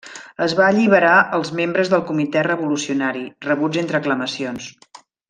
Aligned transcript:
Es 0.43 0.53
va 0.59 0.63
alliberar 0.67 1.11
als 1.39 1.51
membres 1.59 1.91
del 1.95 2.05
Comitè 2.09 2.43
revolucionari, 2.47 3.23
rebuts 3.49 3.83
entre 3.83 4.01
aclamacions. 4.01 4.71